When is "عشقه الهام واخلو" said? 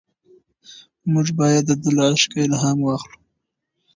2.11-3.17